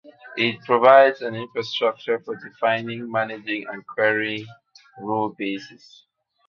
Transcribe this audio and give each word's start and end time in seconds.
It 0.35 0.65
provides 0.65 1.21
an 1.21 1.35
infrastructure 1.35 2.17
for 2.21 2.35
defining, 2.35 3.11
managing 3.11 3.67
and 3.67 3.85
querying 3.85 4.47
rule 4.99 5.29
bases. 5.37 6.05